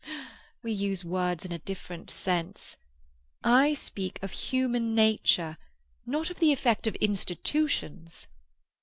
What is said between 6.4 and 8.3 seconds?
effect of institutions."